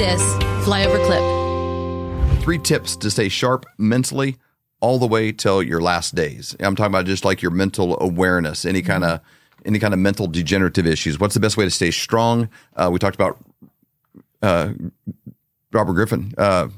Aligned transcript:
this 0.00 0.22
flyover 0.64 0.98
clip. 1.04 2.42
Three 2.42 2.56
tips 2.58 2.96
to 2.96 3.10
stay 3.10 3.28
sharp 3.28 3.66
mentally 3.76 4.38
all 4.80 4.98
the 4.98 5.06
way 5.06 5.30
till 5.30 5.62
your 5.62 5.82
last 5.82 6.14
days. 6.14 6.56
I'm 6.58 6.74
talking 6.74 6.90
about 6.90 7.04
just 7.04 7.22
like 7.22 7.42
your 7.42 7.50
mental 7.50 8.00
awareness, 8.00 8.64
any 8.64 8.80
kind 8.80 9.04
of 9.04 9.20
any 9.66 9.78
kind 9.78 9.92
of 9.92 10.00
mental 10.00 10.26
degenerative 10.26 10.86
issues. 10.86 11.20
What's 11.20 11.34
the 11.34 11.40
best 11.40 11.58
way 11.58 11.64
to 11.64 11.70
stay 11.70 11.90
strong? 11.90 12.48
Uh, 12.74 12.88
we 12.90 12.98
talked 12.98 13.14
about 13.14 13.44
uh, 14.40 14.72
Robert 15.70 15.92
Griffin, 15.92 16.32
uh, 16.38 16.68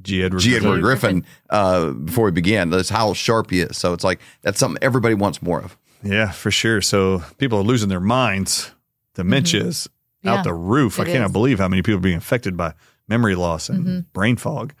G. 0.00 0.22
Edward. 0.22 0.38
G. 0.38 0.54
Edward 0.54 0.80
Griffin. 0.80 1.22
Griffin, 1.22 1.26
uh, 1.50 1.90
before 1.90 2.26
we 2.26 2.30
began. 2.30 2.70
That's 2.70 2.90
how 2.90 3.12
sharp 3.12 3.50
he 3.50 3.60
is. 3.60 3.76
So 3.76 3.92
it's 3.92 4.04
like 4.04 4.20
that's 4.42 4.60
something 4.60 4.80
everybody 4.84 5.14
wants 5.14 5.42
more 5.42 5.60
of. 5.60 5.76
Yeah, 6.04 6.30
for 6.30 6.52
sure. 6.52 6.80
So 6.80 7.24
people 7.38 7.58
are 7.58 7.64
losing 7.64 7.88
their 7.88 7.98
minds. 7.98 8.70
Dementia's 9.14 9.88
Yeah, 10.22 10.34
out 10.34 10.44
the 10.44 10.54
roof. 10.54 10.98
I 10.98 11.04
cannot 11.04 11.14
is. 11.16 11.24
Mm-hmm. 11.24 11.32
believe 11.32 11.58
how 11.58 11.68
many 11.68 11.82
people 11.82 11.98
are 11.98 12.02
being 12.02 12.16
affected 12.16 12.56
by 12.56 12.74
memory 13.06 13.34
loss 13.34 13.68
and 13.68 14.12
brain 14.12 14.36
fog. 14.36 14.74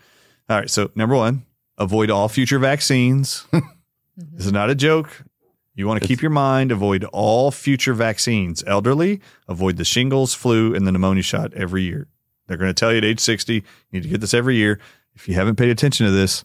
All 0.48 0.58
right. 0.58 0.70
So 0.70 0.90
number 0.94 1.14
one, 1.14 1.44
avoid 1.76 2.10
all 2.10 2.28
future 2.28 2.58
vaccines. 2.58 3.46
this 4.16 4.46
is 4.46 4.52
not 4.52 4.70
a 4.70 4.74
joke. 4.74 5.24
You 5.74 5.86
want 5.86 6.02
to 6.02 6.08
keep 6.08 6.22
your 6.22 6.32
mind, 6.32 6.72
avoid 6.72 7.04
all 7.04 7.52
future 7.52 7.94
vaccines. 7.94 8.64
Elderly, 8.66 9.20
avoid 9.46 9.76
the 9.76 9.84
shingles, 9.84 10.34
flu, 10.34 10.74
and 10.74 10.84
the 10.84 10.90
pneumonia 10.90 11.22
shot 11.22 11.54
every 11.54 11.84
year. 11.84 12.08
They're 12.48 12.56
going 12.56 12.70
to 12.70 12.74
tell 12.74 12.90
you 12.90 12.98
at 12.98 13.04
age 13.04 13.20
60, 13.20 13.54
you 13.54 13.62
need 13.92 14.02
to 14.02 14.08
get 14.08 14.20
this 14.20 14.34
every 14.34 14.56
year. 14.56 14.80
If 15.14 15.28
you 15.28 15.34
haven't 15.34 15.54
paid 15.54 15.68
attention 15.68 16.06
to 16.06 16.10
this, 16.12 16.44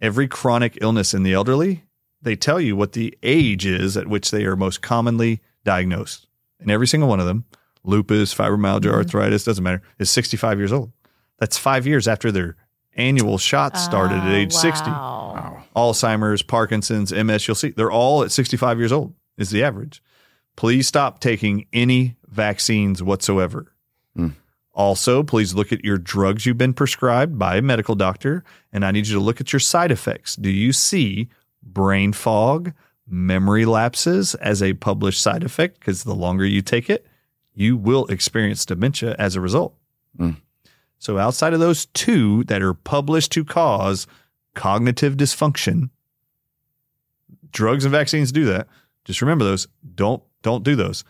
every 0.00 0.26
chronic 0.26 0.78
illness 0.80 1.14
in 1.14 1.22
the 1.22 1.32
elderly, 1.32 1.84
they 2.22 2.34
tell 2.34 2.60
you 2.60 2.74
what 2.74 2.92
the 2.92 3.16
age 3.22 3.66
is 3.66 3.96
at 3.96 4.08
which 4.08 4.32
they 4.32 4.44
are 4.46 4.56
most 4.56 4.82
commonly 4.82 5.40
diagnosed. 5.64 6.26
And 6.58 6.68
every 6.68 6.88
single 6.88 7.08
one 7.08 7.20
of 7.20 7.26
them, 7.26 7.44
lupus, 7.84 8.34
fibromyalgia, 8.34 8.82
mm-hmm. 8.82 8.94
arthritis, 8.94 9.44
doesn't 9.44 9.64
matter, 9.64 9.82
is 9.98 10.10
65 10.10 10.58
years 10.58 10.72
old. 10.72 10.92
That's 11.38 11.58
five 11.58 11.86
years 11.86 12.06
after 12.06 12.30
their 12.30 12.56
annual 12.94 13.38
shots 13.38 13.82
started 13.82 14.18
at 14.18 14.28
Oh, 14.28 14.36
age 14.36 14.52
60. 14.52 14.90
wow. 14.90 15.64
Alzheimer's, 15.74 16.42
Parkinson's, 16.42 17.12
MS, 17.12 17.48
you'll 17.48 17.54
see 17.54 17.70
they're 17.70 17.90
all 17.90 18.22
at 18.22 18.30
65 18.30 18.78
years 18.78 18.92
old, 18.92 19.14
is 19.38 19.50
the 19.50 19.64
average. 19.64 20.02
Please 20.56 20.86
stop 20.86 21.20
taking 21.20 21.66
any 21.72 22.16
vaccines 22.28 23.02
whatsoever. 23.02 23.72
Hmm. 24.14 24.28
Also, 24.74 25.22
please 25.22 25.54
look 25.54 25.72
at 25.72 25.84
your 25.84 25.98
drugs 25.98 26.46
you've 26.46 26.58
been 26.58 26.74
prescribed 26.74 27.38
by 27.38 27.56
a 27.56 27.62
medical 27.62 27.94
doctor, 27.94 28.44
and 28.72 28.84
I 28.84 28.90
need 28.90 29.06
you 29.06 29.14
to 29.14 29.20
look 29.20 29.40
at 29.40 29.52
your 29.52 29.60
side 29.60 29.90
effects. 29.90 30.36
Do 30.36 30.50
you 30.50 30.72
see 30.72 31.28
brain 31.62 32.12
fog, 32.12 32.72
memory 33.06 33.64
lapses 33.64 34.34
as 34.36 34.62
a 34.62 34.74
published 34.74 35.20
side 35.20 35.42
effect? 35.44 35.78
Because 35.78 36.04
the 36.04 36.14
longer 36.14 36.44
you 36.46 36.62
take 36.62 36.88
it, 36.88 37.06
you 37.54 37.76
will 37.76 38.06
experience 38.06 38.64
dementia 38.64 39.14
as 39.18 39.36
a 39.36 39.40
result. 39.40 39.74
Mm. 40.18 40.36
So, 40.98 41.18
outside 41.18 41.52
of 41.52 41.60
those 41.60 41.86
two 41.86 42.44
that 42.44 42.62
are 42.62 42.74
published 42.74 43.32
to 43.32 43.44
cause 43.44 44.06
cognitive 44.54 45.16
dysfunction, 45.16 45.90
drugs 47.50 47.84
and 47.84 47.92
vaccines 47.92 48.32
do 48.32 48.44
that. 48.46 48.68
Just 49.04 49.20
remember 49.20 49.44
those. 49.44 49.66
Don't 49.94 50.22
don't 50.42 50.64
do 50.64 50.76
those. 50.76 51.04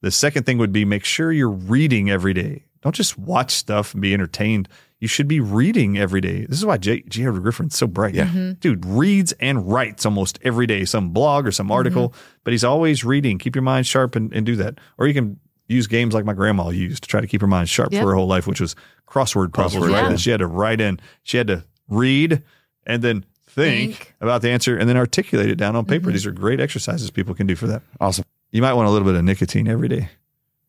The 0.00 0.10
second 0.10 0.44
thing 0.44 0.58
would 0.58 0.72
be 0.72 0.84
make 0.84 1.04
sure 1.04 1.32
you're 1.32 1.50
reading 1.50 2.10
every 2.10 2.34
day. 2.34 2.64
Don't 2.82 2.94
just 2.94 3.18
watch 3.18 3.50
stuff 3.50 3.92
and 3.92 4.00
be 4.00 4.14
entertained. 4.14 4.68
You 5.00 5.08
should 5.08 5.28
be 5.28 5.40
reading 5.40 5.98
every 5.98 6.20
day. 6.20 6.44
This 6.46 6.58
is 6.58 6.66
why 6.66 6.76
J. 6.76 7.02
J. 7.02 7.26
Edward 7.26 7.42
Griffin's 7.42 7.76
so 7.76 7.86
bright. 7.86 8.14
Yeah. 8.14 8.26
Mm-hmm. 8.26 8.52
Dude 8.54 8.84
reads 8.84 9.32
and 9.40 9.70
writes 9.70 10.04
almost 10.04 10.38
every 10.42 10.66
day, 10.66 10.84
some 10.84 11.10
blog 11.10 11.46
or 11.46 11.52
some 11.52 11.66
mm-hmm. 11.66 11.72
article, 11.72 12.14
but 12.44 12.52
he's 12.52 12.64
always 12.64 13.04
reading. 13.04 13.38
Keep 13.38 13.56
your 13.56 13.62
mind 13.62 13.86
sharp 13.86 14.16
and, 14.16 14.32
and 14.32 14.44
do 14.44 14.56
that. 14.56 14.78
Or 14.98 15.06
you 15.06 15.14
can 15.14 15.38
use 15.68 15.86
games 15.86 16.14
like 16.14 16.24
my 16.24 16.32
grandma 16.32 16.70
used 16.70 17.02
to 17.04 17.08
try 17.08 17.20
to 17.20 17.26
keep 17.26 17.40
her 17.40 17.46
mind 17.46 17.68
sharp 17.68 17.92
Yep. 17.92 18.02
for 18.02 18.08
her 18.08 18.14
whole 18.14 18.26
life, 18.26 18.46
which 18.46 18.60
was 18.60 18.74
crossword 19.06 19.52
puzzles. 19.52 19.84
Crossword 19.84 19.92
right? 19.92 20.02
puzzles. 20.02 20.20
She 20.22 20.30
had 20.30 20.40
to 20.40 20.46
write 20.46 20.80
in, 20.80 20.98
she 21.22 21.36
had 21.36 21.46
to 21.48 21.64
read 21.88 22.42
and 22.86 23.02
then 23.02 23.24
think, 23.46 23.94
Think. 23.94 24.14
about 24.20 24.42
the 24.42 24.50
answer 24.50 24.76
and 24.76 24.88
then 24.88 24.96
articulate 24.96 25.50
it 25.50 25.56
down 25.56 25.76
on 25.76 25.84
paper. 25.84 26.06
Mm-hmm. 26.06 26.12
These 26.12 26.26
are 26.26 26.32
great 26.32 26.60
exercises 26.60 27.10
people 27.10 27.34
can 27.34 27.46
do 27.46 27.54
for 27.56 27.66
that. 27.66 27.82
Awesome. 28.00 28.24
You 28.50 28.62
might 28.62 28.72
want 28.74 28.88
a 28.88 28.90
little 28.90 29.06
bit 29.06 29.14
of 29.14 29.24
nicotine 29.24 29.68
every 29.68 29.88
day. 29.88 30.08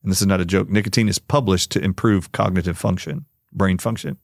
And 0.04 0.12
this 0.12 0.22
is 0.22 0.28
not 0.28 0.40
a 0.42 0.46
joke. 0.46 0.70
Nicotine 0.70 1.10
is 1.10 1.20
published 1.20 1.72
to 1.72 1.84
improve 1.84 2.32
cognitive 2.32 2.78
function, 2.78 3.26
brain 3.52 3.78
function. 3.78 4.18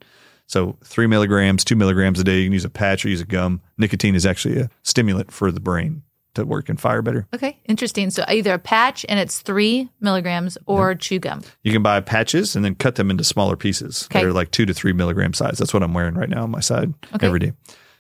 So 0.47 0.77
three 0.83 1.07
milligrams, 1.07 1.63
two 1.63 1.75
milligrams 1.75 2.19
a 2.19 2.23
day. 2.23 2.39
You 2.39 2.45
can 2.45 2.53
use 2.53 2.65
a 2.65 2.69
patch 2.69 3.05
or 3.05 3.09
use 3.09 3.21
a 3.21 3.25
gum. 3.25 3.61
Nicotine 3.77 4.15
is 4.15 4.25
actually 4.25 4.59
a 4.59 4.69
stimulant 4.83 5.31
for 5.31 5.51
the 5.51 5.59
brain 5.59 6.03
to 6.35 6.45
work 6.45 6.69
and 6.69 6.79
fire 6.79 7.01
better. 7.01 7.27
Okay, 7.33 7.59
interesting. 7.65 8.09
So 8.09 8.23
either 8.27 8.53
a 8.53 8.59
patch 8.59 9.05
and 9.09 9.19
it's 9.19 9.39
three 9.41 9.89
milligrams 9.99 10.57
or 10.65 10.95
chew 10.95 11.19
gum. 11.19 11.41
You 11.63 11.71
can 11.73 11.83
buy 11.83 11.99
patches 12.01 12.55
and 12.55 12.63
then 12.63 12.75
cut 12.75 12.95
them 12.95 13.09
into 13.11 13.23
smaller 13.23 13.55
pieces 13.57 14.07
Okay. 14.11 14.21
that 14.21 14.27
are 14.27 14.33
like 14.33 14.51
two 14.51 14.65
to 14.65 14.73
three 14.73 14.93
milligram 14.93 15.33
size. 15.33 15.57
That's 15.57 15.73
what 15.73 15.83
I'm 15.83 15.93
wearing 15.93 16.15
right 16.15 16.29
now 16.29 16.43
on 16.43 16.51
my 16.51 16.59
side 16.61 16.93
Okay. 17.15 17.25
every 17.27 17.39
day. 17.39 17.53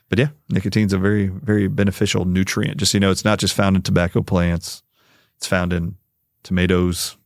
But 0.09 0.19
yeah, 0.19 0.27
nicotine's 0.49 0.93
a 0.93 0.97
very, 0.99 1.27
very 1.27 1.67
beneficial 1.67 2.25
nutrient. 2.25 2.77
Just 2.77 2.91
so 2.91 2.97
you 2.97 2.99
know, 2.99 3.09
it's 3.11 3.25
not 3.25 3.39
just 3.39 3.55
found 3.55 3.75
in 3.75 3.81
tobacco 3.81 4.21
plants. 4.21 4.83
It's 5.37 5.47
found 5.47 5.73
in 5.73 5.95
tomatoes, 6.43 7.17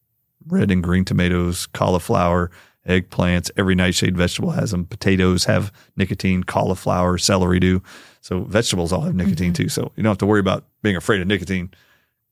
red 0.48 0.72
and 0.72 0.82
green 0.82 1.04
tomatoes, 1.06 1.66
cauliflower, 1.68 2.50
eggplants. 2.90 3.50
Every 3.56 3.76
nightshade 3.76 4.18
vegetable 4.18 4.52
has 4.52 4.72
them. 4.72 4.86
Potatoes 4.86 5.46
have 5.46 5.72
nicotine, 5.96 6.44
cauliflower, 6.44 7.18
celery 7.18 7.60
do. 7.60 7.82
So 8.22 8.42
vegetables 8.44 8.92
all 8.92 9.02
have 9.02 9.16
nicotine 9.16 9.54
Mm-hmm. 9.54 9.64
too. 9.64 9.70
So 9.70 9.92
you 9.96 10.04
don't 10.04 10.10
have 10.12 10.18
to 10.18 10.26
worry 10.26 10.40
about 10.42 10.66
being 10.82 10.96
afraid 10.98 11.22
of 11.22 11.28
nicotine. 11.28 11.72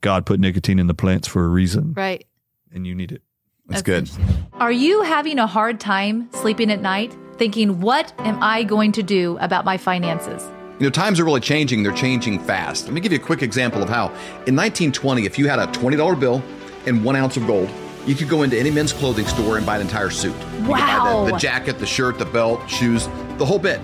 God 0.02 0.26
put 0.26 0.40
nicotine 0.40 0.80
in 0.80 0.88
the 0.88 0.94
plants 0.94 1.28
for 1.28 1.46
a 1.46 1.48
reason, 1.48 1.94
Right. 1.94 2.26
and 2.74 2.86
you 2.86 2.94
need 2.94 3.12
it. 3.12 3.22
That's 3.68 3.82
good. 3.82 4.10
Are 4.54 4.72
you 4.72 5.02
having 5.02 5.40
a 5.40 5.48
hard 5.48 5.80
time 5.80 6.30
sleeping 6.34 6.72
at 6.72 6.82
night, 6.82 7.16
thinking, 7.38 7.82
what 7.82 8.14
am 8.20 8.38
I 8.42 8.64
going 8.64 8.92
to 8.94 9.04
do 9.04 9.38
about 9.42 9.66
my 9.66 9.78
finances? 9.78 10.44
You 10.80 10.86
know, 10.86 10.90
times 10.92 11.20
are 11.20 11.26
really 11.26 11.42
changing. 11.42 11.82
They're 11.84 11.92
changing 11.92 12.40
fast. 12.40 12.86
Let 12.86 12.94
me 12.94 13.02
give 13.02 13.12
you 13.12 13.18
a 13.18 13.22
quick 13.22 13.42
example 13.42 13.82
of 13.82 13.90
how. 13.90 14.06
In 14.46 14.56
1920, 14.56 15.26
if 15.26 15.38
you 15.40 15.48
had 15.50 15.58
a 15.60 15.66
$20 15.68 16.20
bill 16.20 16.44
and 16.86 17.04
one 17.04 17.16
ounce 17.16 17.36
of 17.36 17.48
gold, 17.48 17.68
you 18.08 18.16
could 18.16 18.30
go 18.30 18.44
into 18.44 18.58
any 18.58 18.72
men's 18.72 18.94
clothing 18.94 19.28
store 19.28 19.58
and 19.58 19.66
buy 19.66 19.76
an 19.76 19.82
entire 19.82 20.10
suit. 20.10 20.36
Wow. 20.62 21.26
the, 21.26 21.34
the 21.34 21.38
jacket, 21.38 21.78
the 21.78 21.86
shirt, 21.86 22.18
the 22.18 22.26
belt, 22.26 22.68
shoes, 22.70 23.08
the 23.38 23.46
whole 23.46 23.60
bit. 23.60 23.82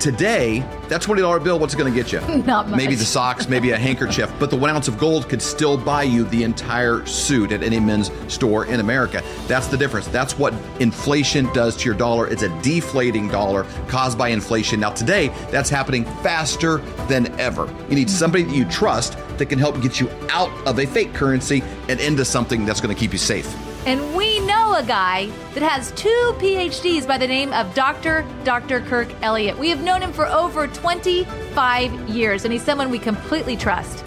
Today, 0.00 0.58
that 0.88 1.00
$20 1.00 1.42
bill, 1.42 1.58
what's 1.58 1.72
it 1.72 1.78
going 1.78 1.90
to 1.90 1.98
get 1.98 2.12
you? 2.12 2.20
Not 2.44 2.68
much. 2.68 2.76
Maybe 2.76 2.94
the 2.94 3.06
socks, 3.06 3.48
maybe 3.48 3.70
a 3.70 3.78
handkerchief, 3.78 4.30
but 4.38 4.50
the 4.50 4.56
one 4.56 4.68
ounce 4.68 4.86
of 4.86 4.98
gold 4.98 5.30
could 5.30 5.40
still 5.40 5.78
buy 5.78 6.02
you 6.02 6.24
the 6.24 6.42
entire 6.42 7.06
suit 7.06 7.52
at 7.52 7.62
any 7.62 7.80
men's 7.80 8.10
store 8.30 8.66
in 8.66 8.80
America. 8.80 9.22
That's 9.46 9.68
the 9.68 9.78
difference. 9.78 10.08
That's 10.08 10.38
what 10.38 10.52
inflation 10.78 11.50
does 11.54 11.74
to 11.78 11.86
your 11.86 11.94
dollar. 11.94 12.28
It's 12.28 12.42
a 12.42 12.50
deflating 12.60 13.28
dollar 13.28 13.64
caused 13.88 14.18
by 14.18 14.28
inflation. 14.28 14.78
Now, 14.78 14.90
today, 14.90 15.28
that's 15.50 15.70
happening 15.70 16.04
faster 16.22 16.78
than 17.08 17.28
ever. 17.40 17.72
You 17.88 17.94
need 17.94 18.10
somebody 18.10 18.44
that 18.44 18.54
you 18.54 18.66
trust 18.66 19.16
that 19.38 19.46
can 19.46 19.58
help 19.58 19.80
get 19.82 20.00
you 20.00 20.10
out 20.30 20.50
of 20.66 20.78
a 20.78 20.86
fake 20.86 21.14
currency 21.14 21.62
and 21.88 22.00
into 22.00 22.24
something 22.24 22.64
that's 22.64 22.80
going 22.80 22.94
to 22.94 22.98
keep 22.98 23.12
you 23.12 23.18
safe. 23.18 23.54
And 23.86 24.14
we 24.16 24.40
know 24.40 24.74
a 24.74 24.82
guy 24.82 25.26
that 25.52 25.62
has 25.62 25.90
two 25.92 26.34
PhDs 26.38 27.06
by 27.06 27.18
the 27.18 27.26
name 27.26 27.52
of 27.52 27.74
Dr. 27.74 28.26
Dr. 28.44 28.80
Kirk 28.80 29.08
Elliott. 29.22 29.58
We 29.58 29.68
have 29.68 29.82
known 29.82 30.00
him 30.00 30.12
for 30.12 30.26
over 30.26 30.66
25 30.66 32.08
years, 32.08 32.44
and 32.44 32.52
he's 32.52 32.62
someone 32.62 32.90
we 32.90 32.98
completely 32.98 33.56
trust. 33.56 34.03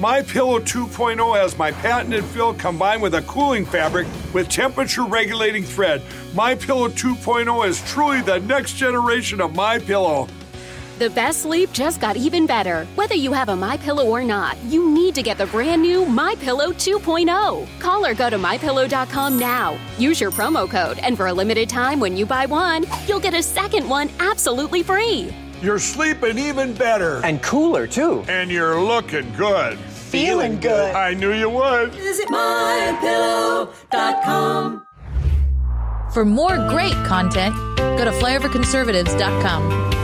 My 0.00 0.22
Pillow 0.22 0.58
2.0 0.58 1.36
has 1.38 1.58
my 1.58 1.72
patented 1.72 2.24
fill 2.24 2.54
combined 2.54 3.02
with 3.02 3.16
a 3.16 3.22
cooling 3.22 3.66
fabric 3.66 4.08
with 4.32 4.48
temperature 4.48 5.04
regulating 5.04 5.62
thread. 5.62 6.00
My 6.32 6.54
Pillow 6.54 6.88
2.0 6.88 7.68
is 7.68 7.82
truly 7.92 8.22
the 8.22 8.40
next 8.40 8.76
generation 8.76 9.42
of 9.42 9.54
My 9.54 9.78
Pillow. 9.78 10.26
The 10.98 11.10
best 11.10 11.42
sleep 11.42 11.70
just 11.74 12.00
got 12.00 12.16
even 12.16 12.46
better. 12.46 12.86
Whether 12.94 13.14
you 13.14 13.34
have 13.34 13.50
a 13.50 13.56
My 13.56 13.76
Pillow 13.76 14.06
or 14.06 14.24
not, 14.24 14.56
you 14.64 14.88
need 14.90 15.14
to 15.16 15.22
get 15.22 15.36
the 15.36 15.44
brand 15.48 15.82
new 15.82 16.06
My 16.06 16.34
Pillow 16.36 16.72
2.0. 16.72 17.68
Call 17.78 18.06
or 18.06 18.14
go 18.14 18.30
to 18.30 18.38
mypillow.com 18.38 19.38
now. 19.38 19.78
Use 19.98 20.18
your 20.18 20.30
promo 20.30 20.66
code, 20.66 20.98
and 21.00 21.14
for 21.14 21.26
a 21.26 21.32
limited 21.34 21.68
time, 21.68 22.00
when 22.00 22.16
you 22.16 22.24
buy 22.24 22.46
one, 22.46 22.86
you'll 23.06 23.20
get 23.20 23.34
a 23.34 23.42
second 23.42 23.86
one 23.86 24.08
absolutely 24.18 24.82
free. 24.82 25.30
You're 25.62 25.78
sleeping 25.78 26.38
even 26.38 26.72
better. 26.72 27.20
And 27.22 27.42
cooler, 27.42 27.86
too. 27.86 28.24
And 28.28 28.50
you're 28.50 28.80
looking 28.80 29.30
good. 29.34 29.78
Feeling 30.10 30.58
good. 30.58 30.94
I 30.94 31.14
knew 31.14 31.32
you 31.32 31.48
would. 31.48 31.92
Visit 31.92 32.28
mypillow.com. 32.28 33.70
For 36.12 36.24
more 36.24 36.56
great 36.68 36.94
content, 37.06 37.54
go 37.76 38.04
to 38.04 38.10
flyoverconservatives.com. 38.10 39.99